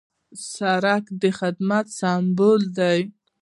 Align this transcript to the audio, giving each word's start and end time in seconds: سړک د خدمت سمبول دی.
سړک 0.53 1.03
د 1.21 1.23
خدمت 1.39 1.85
سمبول 1.99 2.61
دی. 2.77 3.01